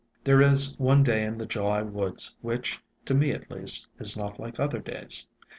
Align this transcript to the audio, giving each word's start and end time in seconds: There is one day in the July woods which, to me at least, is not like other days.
There 0.23 0.41
is 0.41 0.73
one 0.79 1.03
day 1.03 1.21
in 1.23 1.37
the 1.37 1.45
July 1.45 1.83
woods 1.83 2.33
which, 2.41 2.81
to 3.05 3.13
me 3.13 3.33
at 3.33 3.51
least, 3.51 3.85
is 3.99 4.17
not 4.17 4.39
like 4.39 4.59
other 4.59 4.79
days. 4.79 5.27